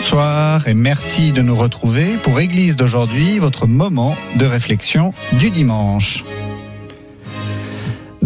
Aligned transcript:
Bonsoir 0.00 0.68
et 0.68 0.74
merci 0.74 1.32
de 1.32 1.42
nous 1.42 1.56
retrouver 1.56 2.18
pour 2.22 2.38
Église 2.38 2.76
d'aujourd'hui, 2.76 3.40
votre 3.40 3.66
moment 3.66 4.14
de 4.36 4.46
réflexion 4.46 5.12
du 5.32 5.50
dimanche. 5.50 6.24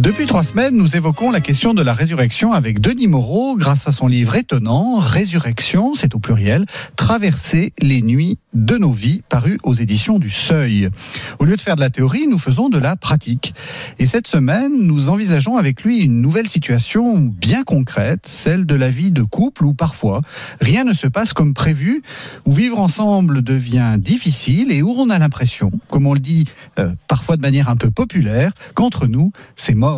Depuis 0.02 0.26
trois 0.26 0.42
semaines, 0.42 0.76
nous 0.76 0.96
évoquons 0.96 1.30
la 1.30 1.40
question 1.40 1.74
de 1.74 1.82
la 1.82 1.92
résurrection 1.92 2.52
avec 2.52 2.80
Denis 2.80 3.06
Moreau 3.06 3.54
grâce 3.56 3.86
à 3.86 3.92
son 3.92 4.08
livre 4.08 4.34
étonnant 4.34 4.96
Résurrection, 4.98 5.94
c'est 5.94 6.16
au 6.16 6.18
pluriel, 6.18 6.66
Traverser 6.96 7.72
les 7.78 8.02
nuits 8.02 8.36
de 8.52 8.76
nos 8.76 8.90
vies, 8.90 9.22
paru 9.28 9.60
aux 9.62 9.74
éditions 9.74 10.18
du 10.18 10.28
Seuil. 10.28 10.90
Au 11.38 11.44
lieu 11.44 11.54
de 11.54 11.60
faire 11.60 11.76
de 11.76 11.80
la 11.80 11.88
théorie, 11.88 12.26
nous 12.26 12.40
faisons 12.40 12.68
de 12.68 12.78
la 12.78 12.96
pratique. 12.96 13.54
Et 14.00 14.06
cette 14.06 14.26
semaine, 14.26 14.72
nous 14.76 15.08
envisageons 15.08 15.56
avec 15.56 15.84
lui 15.84 15.98
une 15.98 16.20
nouvelle 16.20 16.48
situation 16.48 17.18
bien 17.18 17.62
concrète, 17.62 18.26
celle 18.26 18.66
de 18.66 18.74
la 18.74 18.90
vie 18.90 19.12
de 19.12 19.22
couple 19.22 19.64
où 19.64 19.72
parfois 19.72 20.22
rien 20.60 20.82
ne 20.82 20.94
se 20.94 21.06
passe 21.06 21.32
comme 21.32 21.54
prévu, 21.54 22.02
où 22.44 22.50
vivre 22.50 22.80
ensemble 22.80 23.40
devient 23.40 23.98
difficile 24.00 24.72
et 24.72 24.82
où 24.82 24.90
on 24.98 25.10
a 25.10 25.18
l'impression, 25.20 25.70
comme 25.88 26.08
on 26.08 26.14
le 26.14 26.20
dit 26.20 26.46
euh, 26.80 26.90
parfois 27.06 27.36
de 27.36 27.42
manière 27.42 27.68
un 27.68 27.76
peu 27.76 27.92
populaire, 27.92 28.50
qu'entre 28.74 29.06
nous, 29.06 29.30
c'est 29.54 29.74
mort. 29.74 29.91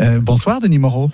Euh, 0.00 0.20
bonsoir 0.20 0.60
Denis 0.60 0.78
Moreau. 0.78 1.10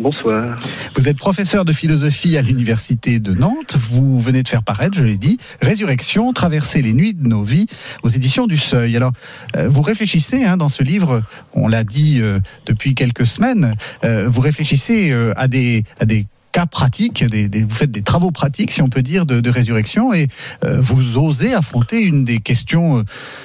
Bonsoir. 0.00 0.56
Vous 0.94 1.08
êtes 1.08 1.16
professeur 1.16 1.64
de 1.64 1.72
philosophie 1.72 2.36
à 2.36 2.42
l'université 2.42 3.18
de 3.18 3.34
Nantes. 3.34 3.76
Vous 3.76 4.20
venez 4.20 4.44
de 4.44 4.48
faire 4.48 4.62
paraître, 4.62 4.96
je 4.96 5.04
l'ai 5.04 5.16
dit, 5.16 5.38
Résurrection, 5.60 6.32
traverser 6.32 6.82
les 6.82 6.92
nuits 6.92 7.14
de 7.14 7.26
nos 7.26 7.42
vies 7.42 7.66
aux 8.04 8.08
éditions 8.08 8.46
du 8.46 8.58
Seuil. 8.58 8.96
Alors, 8.96 9.10
euh, 9.56 9.68
vous 9.68 9.82
réfléchissez 9.82 10.44
hein, 10.44 10.56
dans 10.56 10.68
ce 10.68 10.84
livre, 10.84 11.22
on 11.52 11.66
l'a 11.66 11.82
dit 11.82 12.20
euh, 12.20 12.38
depuis 12.64 12.94
quelques 12.94 13.26
semaines, 13.26 13.74
euh, 14.04 14.28
vous 14.28 14.40
réfléchissez 14.40 15.12
à 15.36 15.48
des 15.48 15.84
à 15.98 16.04
des 16.04 16.26
cas 16.52 16.66
pratiques, 16.66 17.24
des, 17.24 17.48
des- 17.48 17.62
vous 17.62 17.74
faites 17.74 17.90
des 17.90 18.02
travaux 18.02 18.30
pratiques, 18.30 18.70
si 18.70 18.82
on 18.82 18.88
peut 18.88 19.02
dire, 19.02 19.26
de, 19.26 19.40
de 19.40 19.50
résurrection, 19.50 20.12
et 20.12 20.28
euh, 20.64 20.80
vous 20.80 21.18
osez 21.18 21.54
affronter 21.54 22.00
une 22.02 22.24
des 22.24 22.38
questions, 22.40 22.98
euh, 22.98 23.02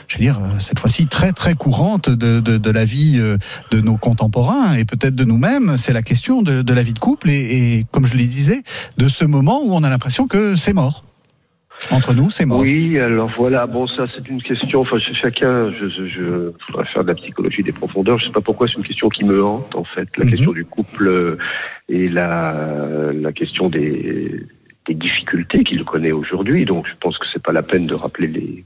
je 0.07 0.17
veux 0.17 0.23
dire, 0.23 0.39
euh, 0.39 0.59
cette 0.59 0.79
fois-ci 0.79 1.07
très 1.07 1.31
très 1.31 1.55
courante 1.55 2.09
de, 2.09 2.39
de, 2.39 2.57
de 2.57 2.69
la 2.71 2.85
vie 2.85 3.15
euh, 3.17 3.37
de 3.71 3.81
nos 3.81 3.97
contemporains 3.97 4.73
et 4.75 4.85
peut-être 4.85 5.15
de 5.15 5.23
nous-mêmes, 5.23 5.77
c'est 5.77 5.93
la 5.93 6.01
question 6.01 6.41
de, 6.41 6.73
la 6.73 6.83
vie 6.83 6.93
de 6.93 6.99
couple 6.99 7.29
et, 7.29 7.79
et, 7.79 7.85
comme 7.91 8.05
je 8.05 8.15
le 8.15 8.23
disais, 8.25 8.63
de 8.97 9.07
ce 9.07 9.25
moment 9.25 9.61
où 9.63 9.73
on 9.73 9.83
a 9.83 9.89
l'impression 9.89 10.27
que 10.27 10.55
c'est 10.55 10.73
mort. 10.73 11.03
Entre 11.91 12.13
nous, 12.13 12.29
c'est 12.29 12.45
mort. 12.45 12.59
Oui, 12.61 12.97
alors 12.99 13.29
voilà, 13.37 13.67
bon, 13.67 13.87
ça 13.87 14.05
c'est 14.15 14.27
une 14.27 14.41
question, 14.41 14.81
enfin 14.81 14.99
ch- 14.99 15.17
chacun, 15.21 15.71
je, 15.73 15.89
je, 15.89 16.05
je 16.07 16.51
faudrait 16.67 16.85
faire 16.85 17.03
de 17.03 17.09
la 17.09 17.15
psychologie 17.15 17.61
des 17.63 17.71
profondeurs, 17.73 18.17
je 18.19 18.25
sais 18.27 18.31
pas 18.31 18.41
pourquoi 18.41 18.67
c'est 18.67 18.75
une 18.77 18.83
question 18.83 19.09
qui 19.09 19.23
me 19.25 19.43
hante 19.43 19.75
en 19.75 19.83
fait, 19.83 20.07
la 20.17 20.25
Mhm. 20.25 20.31
question 20.31 20.51
du 20.53 20.65
couple 20.65 21.07
euh, 21.07 21.37
et 21.89 22.07
la, 22.07 23.11
la 23.13 23.31
question 23.33 23.69
des, 23.69 24.39
des 24.87 24.93
difficultés 24.93 25.63
qu'il 25.63 25.83
connaît 25.83 26.11
aujourd'hui, 26.13 26.65
donc 26.65 26.87
je 26.87 26.93
pense 26.99 27.17
que 27.17 27.25
c'est 27.31 27.43
pas 27.43 27.51
la 27.51 27.63
peine 27.63 27.85
de 27.85 27.95
rappeler 27.95 28.27
les 28.27 28.65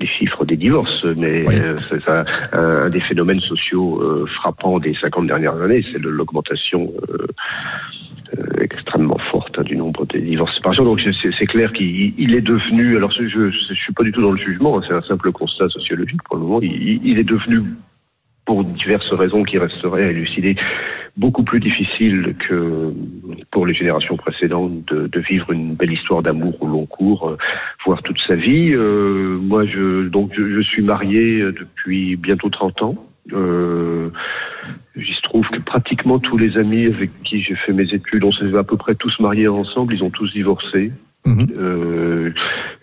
les 0.00 0.06
chiffres 0.06 0.44
des 0.44 0.56
divorces, 0.56 1.04
mais 1.16 1.44
Oui. 1.48 1.56
euh, 1.58 1.74
c'est 1.90 2.08
un, 2.08 2.24
un 2.52 2.88
des 2.88 3.00
phénomènes 3.00 3.40
sociaux 3.40 4.00
euh, 4.00 4.26
frappants 4.26 4.78
des 4.78 4.94
50 4.94 5.26
dernières 5.26 5.60
années, 5.60 5.84
c'est 5.90 5.98
l'augmentation 5.98 6.92
euh, 7.10 7.26
extrêmement 8.60 9.18
forte 9.18 9.60
du 9.62 9.76
nombre 9.76 10.06
des 10.06 10.20
divorces 10.20 10.54
séparations. 10.54 10.84
Donc 10.84 11.00
c'est- 11.00 11.46
clair 11.46 11.72
qu'il 11.72 12.14
il 12.18 12.34
est 12.34 12.40
devenu, 12.40 12.96
alors 12.96 13.10
je, 13.10 13.26
je 13.26 13.74
suis 13.74 13.92
pas 13.92 14.02
du 14.02 14.12
tout 14.12 14.22
dans 14.22 14.32
le 14.32 14.38
jugement, 14.38 14.78
hein, 14.78 14.82
c'est 14.86 14.94
un 14.94 15.02
simple 15.02 15.32
constat 15.32 15.68
sociologique 15.68 16.22
pour 16.24 16.36
le 16.36 16.42
moment, 16.42 16.60
il, 16.62 17.18
est 17.18 17.24
devenu 17.24 17.62
pour 18.44 18.64
diverses 18.64 19.12
raisons 19.12 19.42
qui 19.42 19.58
resteraient 19.58 20.04
à 20.04 20.10
élucider, 20.10 20.56
beaucoup 21.18 21.42
plus 21.42 21.60
difficile 21.60 22.34
que 22.38 22.94
pour 23.50 23.66
les 23.66 23.74
générations 23.74 24.16
précédentes 24.16 24.92
de, 24.92 25.20
vivre 25.20 25.52
une 25.52 25.74
belle 25.74 25.92
histoire 25.92 26.22
d'amour 26.22 26.56
au 26.62 26.66
long 26.66 26.86
cours, 26.86 27.28
euh, 27.28 27.36
voire 27.84 28.02
toute 28.02 28.20
sa 28.26 28.36
vie. 28.36 28.70
Euh, 28.72 29.36
moi, 29.38 29.64
je, 29.64 30.08
donc, 30.08 30.32
je, 30.34 30.62
suis 30.62 30.80
marié 30.80 31.40
euh, 31.40 31.52
depuis 31.52 32.16
bientôt 32.16 32.48
30 32.48 32.82
ans. 32.82 32.94
Euh, 33.34 34.10
il 34.96 35.04
se 35.14 35.22
trouve 35.22 35.46
que 35.48 35.60
pratiquement 35.60 36.18
tous 36.18 36.36
les 36.38 36.56
amis 36.58 36.86
avec 36.86 37.10
qui 37.22 37.42
j'ai 37.42 37.54
fait 37.54 37.72
mes 37.72 37.92
études, 37.94 38.24
on 38.24 38.32
s'est 38.32 38.54
à 38.56 38.64
peu 38.64 38.76
près 38.76 38.94
tous 38.94 39.18
mariés 39.20 39.48
ensemble, 39.48 39.94
ils 39.94 40.02
ont 40.04 40.10
tous 40.10 40.32
divorcé. 40.32 40.92
Mhm. 41.26 41.46
Euh, 41.58 42.30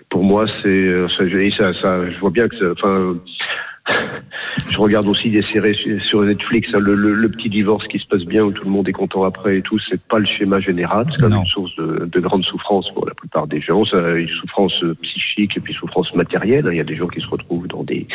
pour 0.09 0.23
moi, 0.23 0.45
c'est 0.61 0.67
euh, 0.67 1.07
ça, 1.09 1.73
ça, 1.73 2.09
je 2.11 2.17
vois 2.19 2.29
bien 2.31 2.47
que, 2.47 2.55
ça- 2.57 2.71
enfin, 2.71 3.15
je 4.69 4.77
regarde 4.77 5.07
aussi 5.07 5.29
des 5.29 5.41
séries 5.43 5.75
sur- 6.09 6.23
Netflix, 6.23 6.69
hein, 6.73 6.79
le, 6.79 6.95
le- 6.95 7.13
le 7.13 7.29
petit 7.29 7.49
divorce 7.49 7.87
qui 7.87 7.99
se 7.99 8.07
passe 8.07 8.23
bien 8.25 8.43
où 8.43 8.51
tout 8.51 8.63
le 8.65 8.71
monde 8.71 8.87
est 8.89 8.93
content 8.93 9.23
après 9.23 9.57
et 9.57 9.61
tout, 9.61 9.77
c'est 9.79 10.01
pas 10.01 10.17
le 10.19 10.25
schéma 10.25 10.59
général, 10.59 11.05
c'est 11.11 11.21
quand 11.21 11.29
même 11.29 11.39
une 11.39 11.45
source 11.45 11.75
de, 11.75 12.05
de 12.11 12.19
grande 12.19 12.43
souffrance 12.45 12.89
pour 12.93 13.05
la 13.07 13.13
plupart 13.13 13.47
des 13.47 13.61
gens, 13.61 13.85
ça, 13.85 14.15
une 14.15 14.27
souffrance 14.29 14.83
euh, 14.83 14.95
psychique 15.03 15.55
et 15.57 15.59
puis 15.59 15.73
souffrance 15.73 16.13
matérielle. 16.15 16.65
hein. 16.67 16.71
Il 16.71 16.77
y 16.77 16.81
a 16.81 16.83
des 16.85 16.95
gens 16.95 17.07
qui 17.07 17.21
se 17.21 17.27
retrouvent 17.27 17.67
dans 17.67 17.83
des 17.83 18.07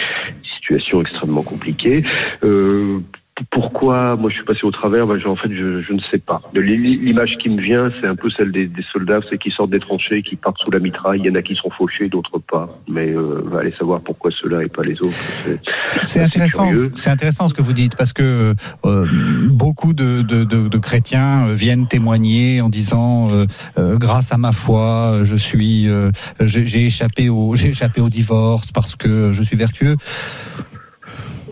situations 0.56 1.00
extrêmement 1.02 1.42
compliquées. 1.42 2.02
Euh, 2.42 2.98
pourquoi 3.50 4.16
moi 4.16 4.30
je 4.30 4.36
suis 4.36 4.44
passé 4.44 4.60
au 4.64 4.70
travers 4.70 5.06
ben, 5.06 5.18
je- 5.18 5.26
En 5.28 5.36
fait, 5.36 5.50
je, 5.50 5.80
je 5.82 5.92
ne 5.92 6.00
sais 6.10 6.18
pas. 6.18 6.40
L'image 6.54 7.36
qui 7.38 7.48
me 7.48 7.60
vient, 7.60 7.90
c'est 8.00 8.06
un 8.06 8.16
peu 8.16 8.28
celle 8.30 8.50
des, 8.52 8.66
des 8.66 8.82
soldats, 8.92 9.20
c'est 9.28 9.38
qui 9.38 9.50
sortent 9.50 9.70
des 9.70 9.78
tranchées, 9.80 10.22
qui 10.22 10.36
partent 10.36 10.58
sous 10.58 10.70
la 10.70 10.78
mitraille. 10.80 11.20
Il 11.20 11.26
y 11.26 11.30
en 11.30 11.34
a 11.36 11.42
qui 11.42 11.54
sont 11.54 11.70
fauchés, 11.70 12.08
d'autres 12.08 12.38
pas. 12.38 12.68
Mais 12.88 13.08
euh, 13.10 13.42
va 13.46 13.60
aller 13.60 13.72
savoir 13.78 14.00
pourquoi 14.00 14.30
ceux-là 14.40 14.64
et 14.64 14.68
pas 14.68 14.82
les 14.82 15.00
autres. 15.02 15.16
C'est- 15.86 16.20
intéressant. 16.20 16.70
C'est 16.94 17.10
intéressant 17.10 17.48
ce 17.48 17.54
que 17.54 17.62
vous 17.62 17.72
dites 17.72 17.96
parce 17.96 18.12
que 18.12 18.54
euh, 18.84 19.06
beaucoup 19.50 19.92
de, 19.92 20.22
de, 20.22 20.44
de, 20.44 20.68
de 20.68 20.78
chrétiens 20.78 21.46
euh, 21.48 21.54
viennent 21.54 21.86
témoigner 21.86 22.60
en 22.60 22.68
disant 22.68 23.30
euh, 23.30 23.46
euh, 23.78 23.96
grâce 23.96 24.32
à 24.32 24.38
ma 24.38 24.52
foi, 24.52 25.20
je 25.22 25.36
suis, 25.36 25.88
euh, 25.88 26.10
j'ai 26.40 26.86
échappé 26.86 27.28
au, 27.28 27.54
j'ai 27.54 27.68
échappé 27.68 28.00
au 28.00 28.08
divorce 28.08 28.70
parce 28.72 28.96
que 28.96 29.32
je 29.32 29.42
suis 29.42 29.56
vertueux. 29.56 29.96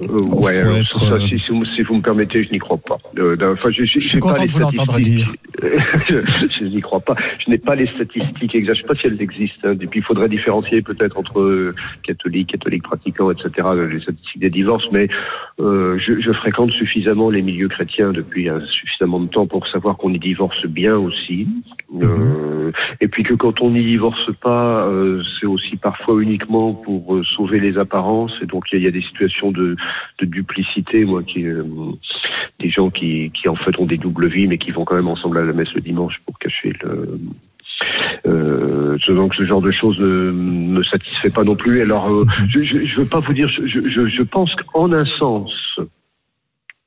Euh, 0.03 0.07
ouais, 0.35 0.57
être, 0.81 0.99
ça, 0.99 1.07
euh, 1.15 1.21
si, 1.29 1.39
si 1.39 1.51
vous- 1.51 1.65
si 1.65 1.83
vous 1.83 1.95
me 1.97 2.01
permettez, 2.03 2.45
je 2.45 2.51
n'y 2.51 2.59
crois 2.59 2.77
pas. 2.79 2.99
Euh, 3.19 3.37
enfin, 3.53 3.71
je, 3.71 3.85
Je 3.85 3.99
suis 3.99 4.19
content 4.19 4.45
de 4.45 4.51
vous 4.51 4.59
l'entendre 4.59 4.99
dire. 5.01 5.33
je, 6.09 6.17
je 6.59 6.65
n'y 6.65 6.81
crois 6.81 7.01
pas. 7.01 7.15
Je 7.45 7.51
n'ai 7.51 7.59
pas 7.59 7.75
les 7.75 7.87
statistiques 7.87 8.55
exactes. 8.55 8.79
Je 8.79 8.83
ne 8.83 8.89
sais 8.89 8.95
pas 8.95 9.01
si 9.01 9.07
elles 9.09 9.21
existent. 9.23 9.69
hein. 9.69 9.77
Et 9.81 9.87
puis, 9.87 10.01
il 10.01 10.03
faudrait 10.05 10.29
différencier 10.29 10.83
peut-être 10.83 11.19
entre 11.19 11.41
euh, 11.41 11.75
catholiques, 12.05 12.53
catholiques 12.53 12.85
pratiquants, 12.85 13.31
etc. 13.31 13.51
Les 13.91 14.01
statistiques 14.01 14.41
des 14.41 14.51
divorces. 14.51 14.91
Mais 14.93 15.09
euh, 15.61 15.99
je, 15.99 16.21
je 16.21 16.33
fréquente 16.33 16.71
suffisamment 16.73 17.31
les 17.31 17.43
milieux 17.43 17.69
chrétiens 17.69 18.13
depuis 18.13 18.49
euh, 18.49 18.61
suffisamment 18.67 19.21
de 19.21 19.29
temps 19.29 19.47
pour 19.47 19.67
savoir 19.69 19.97
qu'on 19.97 20.13
y 20.13 20.19
divorce 20.19 20.65
bien 20.67 20.97
aussi. 20.97 21.49
Euh, 22.03 22.71
et 23.01 23.09
puis 23.09 23.23
que 23.23 23.35
quand 23.35 23.61
on 23.63 23.71
n'y 23.71 23.83
divorce 23.83 24.31
pas, 24.43 24.87
euh, 24.87 25.23
c'est 25.41 25.47
aussi 25.47 25.77
parfois 25.77 26.21
uniquement 26.23 26.75
pour 26.75 27.19
sauver 27.37 27.59
les 27.61 27.79
apparences. 27.79 28.33
Et 28.43 28.47
donc, 28.47 28.65
il 28.71 28.75
y, 28.75 28.77
a- 28.77 28.81
il 28.81 28.85
y 28.85 28.89
a 28.89 28.91
des 28.91 29.03
situations 29.03 29.51
de 29.51 29.77
de 30.21 30.27
duplicité, 30.27 31.05
moi, 31.05 31.23
qui 31.23 31.47
euh, 31.47 31.63
des 32.61 32.71
gens 32.71 32.91
qui, 32.91 33.31
qui 33.33 33.49
en 33.49 33.55
fait 33.55 33.79
ont 33.79 33.87
des 33.87 33.97
doubles 33.99 34.27
vies, 34.29 34.47
mais 34.47 34.59
qui 34.59 34.71
vont 34.73 34.85
quand 34.85 34.97
même 34.97 35.09
ensemble 35.09 35.39
à 35.39 35.45
la 35.45 35.53
messe 35.53 35.73
le 35.75 35.81
dimanche 35.81 36.21
pour 36.27 36.39
cacher 36.39 36.73
le. 36.83 37.19
Euh, 38.27 38.99
donc 39.09 39.35
ce 39.35 39.45
genre 39.45 39.61
de 39.63 39.71
choses 39.71 39.99
ne 40.01 40.31
me 40.33 40.83
satisfait 40.85 41.31
pas 41.31 41.45
non 41.45 41.55
plus. 41.57 41.81
Alors, 41.83 42.11
euh, 42.11 42.25
je, 42.49 42.63
je, 42.63 42.85
je 42.85 42.97
veux 43.01 43.07
pas 43.07 43.21
vous 43.21 43.33
dire, 43.33 43.49
je, 43.49 43.67
je, 43.67 44.07
je 44.09 44.23
pense 44.23 44.55
qu'en 44.57 44.93
un 44.93 45.05
sens, 45.05 45.53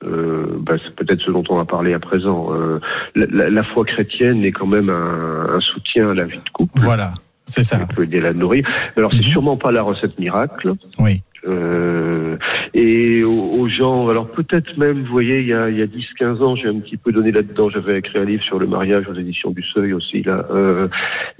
euh, 0.04 0.58
bah, 0.60 0.74
c'est 0.84 0.96
peut-être 0.96 1.22
ce 1.22 1.32
dont 1.32 1.44
on 1.50 1.58
va 1.58 1.66
parler 1.66 1.94
à 1.94 2.00
présent. 2.00 2.50
euh, 2.54 2.80
la, 3.16 3.26
la- 3.28 3.50
la 3.50 3.64
foi 3.64 3.86
chrétienne 3.86 4.44
est 4.44 4.52
quand 4.52 4.66
même 4.68 4.90
un, 4.90 5.56
un 5.56 5.60
soutien 5.62 6.10
à 6.12 6.14
la 6.14 6.26
vie 6.26 6.40
de 6.40 6.50
couple. 6.52 6.80
Voilà, 6.80 7.14
c'est 7.46 7.64
ça. 7.64 7.80
On 7.90 7.94
peut 7.94 8.04
aider 8.04 8.18
à 8.20 8.24
la 8.24 8.34
nourrir. 8.34 8.68
Alors, 8.98 9.12
c'est 9.12 9.18
Mhm. 9.18 9.24
sûrement 9.32 9.58
pas 9.58 9.72
la 9.72 9.84
recette 9.84 10.18
miracle. 10.20 10.74
Oui. 11.00 11.22
Euh, 11.48 12.38
et 12.74 13.24
aux, 13.24 13.32
aux 13.60 13.68
gens, 13.68 14.10
alors 14.10 14.28
peut-être 14.30 14.78
même, 14.78 15.00
vous 15.02 15.12
voyez, 15.12 15.40
il 15.42 15.48
y 15.48 15.54
a, 15.54 15.70
il 15.70 15.78
y 15.78 15.82
a 15.82 15.88
10-15 15.88 16.42
ans, 16.44 16.56
j'ai 16.56 16.68
un 16.68 16.80
petit 16.80 16.98
peu 16.98 17.12
donné 17.12 17.32
là-dedans, 17.32 17.70
j'avais 17.70 17.98
écrit 17.98 18.20
un 18.20 18.26
livre 18.26 18.44
sur 18.44 18.60
le 18.60 18.68
mariage 18.68 19.08
aux 19.10 19.14
éditions 19.16 19.52
du 19.52 19.64
Seuil 19.64 19.94
aussi, 19.94 20.22
là, 20.24 20.46
euh, 20.52 20.88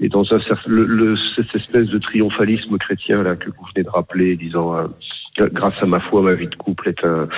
et 0.00 0.08
dans 0.08 0.24
un 0.32 0.40
certain, 0.40 0.68
le, 0.70 0.84
le- 0.84 1.16
cette 1.36 1.54
espèce 1.54 1.86
de 1.88 1.98
triomphalisme 1.98 2.76
chrétien, 2.78 3.22
là, 3.22 3.36
que 3.36 3.46
vous 3.50 3.64
venez 3.74 3.84
de 3.84 3.90
rappeler, 3.90 4.36
disant, 4.36 4.76
euh, 4.76 5.48
grâce 5.52 5.80
à 5.82 5.86
ma 5.86 6.00
foi, 6.00 6.20
ma 6.22 6.34
vie 6.34 6.48
de 6.48 6.54
couple 6.56 6.88
est 6.88 7.04
un 7.04 7.28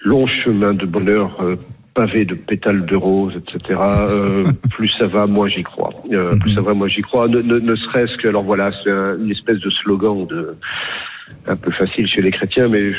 long 0.00 0.26
chemin 0.26 0.74
de 0.74 0.86
bonheur, 0.86 1.36
euh, 1.42 1.56
pavé 1.94 2.24
de 2.24 2.34
pétales 2.34 2.86
de 2.86 2.96
rose, 2.96 3.34
etc. 3.36 3.78
Euh, 4.08 4.44
plus 4.70 4.88
ça 4.98 5.06
va, 5.06 5.26
moins 5.26 5.48
j'y 5.48 5.62
crois. 5.62 5.90
Euh, 6.10 6.36
plus 6.38 6.54
ça 6.54 6.62
va, 6.62 6.72
moi 6.72 6.88
j'y 6.88 7.02
crois. 7.02 7.28
Ne, 7.28 7.42
ne, 7.42 7.58
ne 7.58 7.74
serait-ce 7.74 8.16
que, 8.16 8.28
alors 8.28 8.44
voilà, 8.44 8.70
c'est 8.82 8.90
un- 8.90 9.18
une 9.18 9.30
espèce 9.30 9.58
de 9.60 9.68
slogan 9.68 10.26
de 10.26 10.54
un 11.46 11.56
peu 11.56 11.70
facile 11.70 12.06
chez 12.06 12.22
les 12.22 12.30
chrétiens, 12.30 12.68
mais 12.68 12.92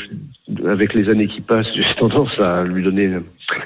avec 0.66 0.94
les 0.94 1.08
années 1.08 1.26
qui 1.28 1.40
passent, 1.40 1.72
j'ai 1.74 1.84
tendance 1.98 2.38
à 2.38 2.64
lui 2.64 2.82
donner 2.82 3.10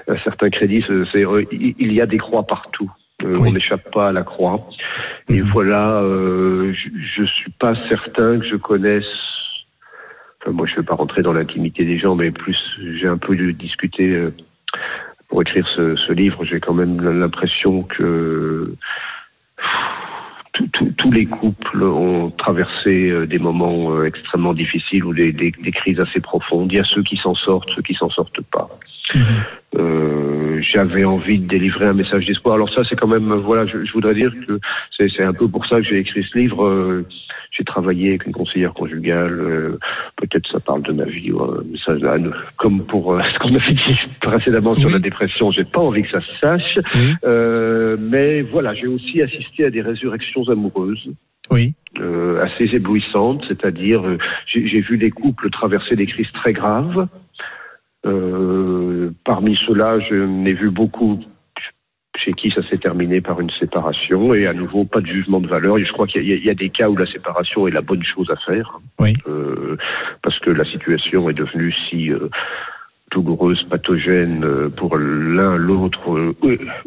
un 0.09 0.17
certain 0.19 0.51
crédit. 0.51 0.85
C'est, 1.13 1.25
euh, 1.27 1.45
il 1.53 1.93
y 1.93 2.01
a 2.01 2.07
des 2.07 2.19
croix 2.19 2.45
partout. 2.45 2.91
Euh, 3.25 3.37
Oui. 3.39 3.49
On 3.49 3.53
n'échappe 3.53 3.91
pas 3.93 4.09
à 4.09 4.13
la 4.13 4.23
croix. 4.23 4.59
Et 5.29 5.41
Mhm. 5.43 5.51
voilà, 5.53 6.01
euh, 6.03 6.73
je, 6.73 6.89
je 7.17 7.25
suis 7.25 7.51
pas 7.51 7.75
certain 7.89 8.39
que 8.39 8.45
je 8.45 8.57
connaisse. 8.57 9.11
Enfin, 10.41 10.53
moi, 10.53 10.67
je 10.67 10.73
ne 10.75 10.77
vais 10.79 10.85
pas 10.85 10.95
rentrer 10.95 11.23
dans 11.23 11.33
l'intimité 11.33 11.85
des 11.85 11.99
gens, 11.99 12.15
mais 12.15 12.31
plus 12.31 12.57
j'ai 12.95 13.09
un 13.09 13.19
peu 13.19 13.35
discuté 13.53 14.29
pour 15.29 15.43
écrire 15.43 15.67
ce, 15.75 15.97
ce 15.97 16.13
livre. 16.13 16.45
J'ai 16.45 16.61
quand 16.61 16.75
même 16.75 17.01
l'impression 17.01 17.83
que 17.83 18.73
tous 20.97 21.11
les 21.13 21.27
couples 21.27 21.83
ont 21.83 22.31
traversé 22.31 23.11
euh, 23.11 23.27
des 23.27 23.39
moments 23.39 23.95
euh, 23.95 24.05
extrêmement 24.07 24.55
difficiles 24.55 25.05
ou 25.05 25.15
des, 25.15 25.33
des- 25.33 25.53
des 25.53 25.71
crises 25.73 26.01
assez 26.01 26.21
profondes. 26.21 26.73
Il 26.73 26.77
y 26.77 26.81
a 26.81 26.85
ceux 26.85 27.03
qui 27.03 27.17
s'en 27.17 27.35
sortent, 27.35 27.71
ceux 27.75 27.83
qui 27.83 27.95
s'en 27.95 28.11
sortent 28.11 28.41
pas. 28.43 28.69
Mhm. 29.15 29.23
Euh, 29.79 30.61
J'avais 30.61 31.05
envie 31.05 31.39
de 31.39 31.47
délivrer 31.47 31.87
un 31.87 31.93
message 31.93 32.27
d'espoir. 32.27 32.55
Alors 32.57 32.73
ça, 32.73 32.83
c'est 32.85 32.97
quand 32.97 33.07
même, 33.07 33.33
voilà, 33.35 33.65
je, 33.67 33.85
je 33.85 33.93
voudrais 33.93 34.15
dire 34.15 34.33
que 34.47 34.59
c'est 34.97 35.09
c'est 35.09 35.23
un 35.25 35.33
peu 35.33 35.47
pour 35.49 35.67
ça 35.67 35.77
que 35.77 35.85
j'ai 35.85 35.99
écrit 35.99 36.25
ce 36.25 36.37
livre. 36.39 36.65
Euh, 36.65 37.07
j'ai 37.51 37.65
travaillé 37.65 38.11
avec 38.11 38.27
une 38.27 38.33
conseillère 38.33 38.73
conjugale. 38.75 39.41
euh, 39.41 39.79
Peut-être 40.17 40.49
ça 40.51 40.61
parle 40.61 40.83
de 40.83 40.93
ma 40.93 41.05
vie. 41.05 41.33
ouais, 41.33 41.59
mais 41.71 41.79
ça, 41.85 41.95
là, 41.95 42.17
comme 42.57 42.85
pour 42.87 43.15
euh, 43.15 43.23
ce 43.35 43.39
qu'on 43.39 43.55
a 43.55 43.59
dit 43.59 43.99
précédemment 44.21 44.75
sur 44.75 44.91
la 44.91 44.99
dépression, 44.99 45.51
j'ai 45.51 45.65
pas 45.65 45.81
envie 45.81 46.03
que 46.03 46.11
ça 46.11 46.21
se 46.21 46.35
sache. 46.35 46.79
Oui, 46.95 47.15
Euh, 47.25 47.97
mais 47.99 48.43
voilà, 48.43 48.75
j'ai 48.75 48.87
aussi 48.87 49.23
assisté 49.23 49.65
à 49.65 49.71
des 49.71 49.83
résurrections 49.83 50.49
amoureuses 50.49 51.11
oui, 51.51 51.73
assez 52.43 52.75
éblouissantes, 52.75 53.43
c'est-à-dire 53.49 54.03
j'ai 54.47 54.67
j'ai 54.67 54.81
vu 54.81 54.99
des 54.99 55.11
couples 55.11 55.49
traverser 55.49 55.97
des 55.97 56.05
crises 56.07 56.31
très 56.33 56.53
graves. 56.53 57.09
Parmi 59.25 59.59
ceux-là, 59.67 59.99
je 60.01 60.15
n'ai 60.15 60.53
vu 60.53 60.71
beaucoup 60.71 61.21
chez 62.19 62.33
qui 62.33 62.51
ça 62.51 62.63
s'est 62.69 62.79
terminé 62.79 63.21
par 63.21 63.41
une 63.41 63.51
séparation 63.51 64.35
et 64.35 64.47
à 64.47 64.53
nouveau 64.53 64.85
pas 64.85 65.01
de 65.01 65.07
jugement 65.07 65.41
de 65.41 65.47
valeur. 65.47 65.79
Et 65.79 65.85
je 65.85 65.93
crois 65.93 66.07
qu'il 66.07 66.23
y, 66.23 66.45
y 66.45 66.51
a 66.51 66.55
des 66.55 66.71
cas 66.71 66.89
où 66.89 66.97
la 66.97 67.07
séparation 67.07 67.67
est 67.67 67.71
la 67.71 67.81
bonne 67.81 68.03
chose 68.03 68.31
à 68.31 68.37
faire, 68.37 68.81
Oui. 68.99 69.15
Euh, 69.27 69.77
parce 70.23 70.39
que 70.41 70.51
la 70.51 70.65
situation 70.65 71.31
est 71.31 71.35
devenue 71.35 71.73
si 71.89 72.11
euh, 72.11 72.29
douloureuse, 73.11 73.63
pathogène 73.65 74.45
euh, 74.45 74.69
pour 74.69 74.97
l'un, 74.99 75.57
l'autre 75.57 76.13
euh, 76.17 76.35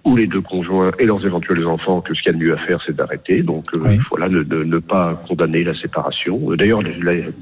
ou- 0.06 0.15
les 0.15 0.27
deux 0.27 0.41
conjoints 0.41 0.91
et 1.00 1.06
leurs 1.06 1.25
éventuels 1.25 1.65
enfants 1.65 2.01
que 2.01 2.13
ce 2.13 2.21
qu'il 2.21 2.31
y 2.31 2.35
a 2.35 2.38
de 2.38 2.44
mieux 2.44 2.53
à 2.53 2.57
faire, 2.57 2.79
c'est 2.85 2.95
d'arrêter. 2.95 3.41
Donc 3.41 3.65
euh, 3.75 3.79
Oui. 3.83 4.00
voilà, 4.09 4.29
ne, 4.29 4.44
ne- 4.44 4.63
ne 4.63 4.77
pas 4.79 5.21
condamner 5.27 5.63
la 5.63 5.73
séparation. 5.73 6.38
D'ailleurs, 6.56 6.81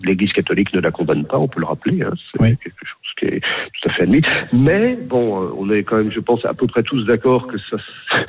l'Église 0.04 0.32
catholique 0.34 0.74
ne 0.74 0.80
la 0.80 0.92
condamne 0.92 1.26
pas, 1.26 1.38
on 1.38 1.48
peut 1.48 1.60
le 1.60 1.66
rappeler. 1.66 2.02
Hein, 2.04 2.14
c'est 2.32 2.42
Oui. 2.42 2.50
quelque 2.64 2.80
chose 2.86 3.14
qui 3.20 3.26
est 3.26 3.40
tout 3.42 3.90
à 3.90 3.92
fait 3.92 4.04
admis. 4.04 4.22
Mais 4.54 4.98
bon, 5.10 5.52
on 5.58 5.70
est 5.72 5.84
quand 5.84 5.98
même, 5.98 6.12
je 6.12 6.20
pense, 6.20 6.46
à 6.46 6.54
peu 6.54 6.68
près 6.68 6.84
tous 6.84 7.04
d'accord 7.06 7.48
que 7.48 7.58
ça, 7.58 7.78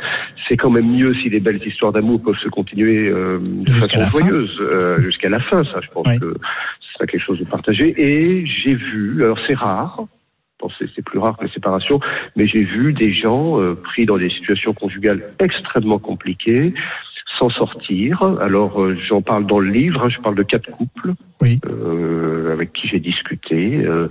c'est 0.49 0.57
quand 0.57 0.71
même 0.71 0.91
mieux 0.91 1.15
si 1.15 1.29
les 1.29 1.41
belles 1.41 1.65
histoires 1.65 1.93
d'amour 1.93 2.21
peuvent 2.23 2.39
se 2.39 2.49
continuer 2.49 3.09
euh, 3.09 3.39
de 3.41 3.71
façon 3.71 4.19
joyeuse 4.21 4.61
euh, 4.73 5.01
jusqu'à 5.03 5.29
la 5.29 5.39
fin. 5.41 5.61
Ça, 5.61 5.81
je 5.83 5.89
pense 5.91 6.07
Oui. 6.09 6.19
que 6.19 6.35
c'est 6.99 7.07
quelque 7.07 7.23
chose 7.23 7.39
de 7.39 7.45
partagé. 7.45 7.95
Et 7.97 8.45
j'ai 8.47 8.75
vu, 8.75 9.23
alors 9.23 9.39
c'est 9.47 9.55
rare. 9.55 10.03
Bon, 10.61 10.69
c'est 10.79 10.87
c'est 10.95 11.03
plus 11.05 11.19
rare 11.19 11.37
que 11.37 11.45
la 11.47 11.53
séparation, 11.53 12.01
mais 12.37 12.47
j'ai 12.47 12.63
vu 12.63 12.93
des 12.93 13.13
gens 13.13 13.61
euh, 13.61 13.75
pris 13.75 14.07
dans 14.07 14.19
des 14.19 14.31
situations 14.31 14.73
conjugales 14.75 15.23
extrêmement 15.39 15.99
compliquées 15.99 16.75
s'en 17.39 17.49
sortir. 17.49 18.23
Alors 18.41 18.83
euh, 18.83 18.97
j'en 19.09 19.23
parle 19.23 19.47
dans 19.47 19.59
le 19.61 19.71
livre, 19.71 20.05
hein, 20.05 20.09
je 20.09 20.19
parle 20.19 20.35
de 20.35 20.43
quatre 20.43 20.71
couples 20.71 21.13
Oui. 21.41 21.61
euh, 21.67 22.53
avec 22.53 22.73
qui 22.73 22.89
j'ai 22.89 23.01
discuté, 23.01 23.83
euh, 23.85 24.09